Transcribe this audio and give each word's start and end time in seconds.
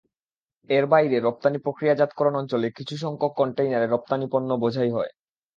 এর 0.69 0.85
বাইরে 0.85 1.17
রপ্তানি 1.19 1.57
প্রক্রিয়াজাতকরণ 1.57 2.33
অঞ্চলে 2.35 2.67
কিছুসংখ্যক 2.71 3.31
কনটেইনারে 3.37 3.87
রপ্তানি 3.87 4.25
পণ্য 4.31 4.49
বোঝাই 4.63 4.91
হয়। 4.91 5.11